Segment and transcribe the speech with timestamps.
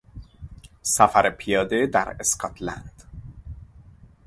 [0.81, 3.03] سفر پیاده در اسکاتلند